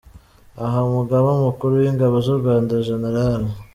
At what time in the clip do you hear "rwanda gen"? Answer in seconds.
2.39-3.43